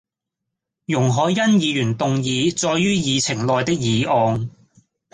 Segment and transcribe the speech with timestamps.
[0.87, 4.49] 容海恩議員動議載於議程內的議案